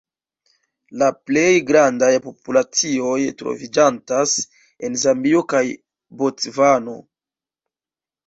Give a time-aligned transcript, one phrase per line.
[1.01, 4.33] La plej grandaj populacioj troviĝantas
[4.87, 5.63] en Zambio kaj
[6.23, 6.97] Bocvano.